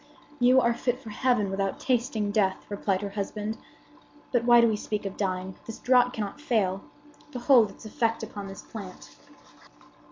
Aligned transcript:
"You 0.39 0.59
are 0.59 0.73
fit 0.73 0.99
for 0.99 1.11
heaven 1.11 1.51
without 1.51 1.79
tasting 1.79 2.31
death!" 2.31 2.65
replied 2.69 3.03
her 3.03 3.11
husband 3.11 3.59
"But 4.31 4.45
why 4.45 4.59
do 4.59 4.67
we 4.67 4.75
speak 4.75 5.05
of 5.05 5.15
dying? 5.15 5.53
The 5.67 5.73
draught 5.83 6.11
cannot 6.13 6.41
fail. 6.41 6.83
Behold 7.31 7.69
its 7.69 7.85
effect 7.85 8.23
upon 8.23 8.47
this 8.47 8.63
plant." 8.63 9.15